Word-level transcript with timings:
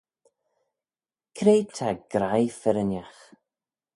Cre 1.37 1.55
ta 1.75 1.89
graih 2.13 2.51
firrinagh? 2.59 3.19